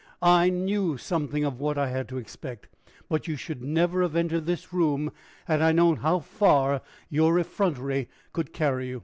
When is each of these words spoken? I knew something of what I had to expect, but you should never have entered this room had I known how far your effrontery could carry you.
I 0.23 0.49
knew 0.49 0.97
something 0.97 1.43
of 1.43 1.59
what 1.59 1.77
I 1.77 1.89
had 1.89 2.09
to 2.09 2.17
expect, 2.17 2.67
but 3.07 3.27
you 3.27 3.35
should 3.35 3.61
never 3.61 4.01
have 4.01 4.15
entered 4.15 4.47
this 4.47 4.73
room 4.73 5.11
had 5.45 5.61
I 5.61 5.73
known 5.73 5.97
how 5.97 6.17
far 6.17 6.81
your 7.11 7.37
effrontery 7.37 8.09
could 8.33 8.51
carry 8.51 8.87
you. 8.87 8.99